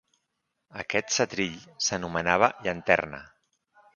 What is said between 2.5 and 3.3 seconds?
llanterna.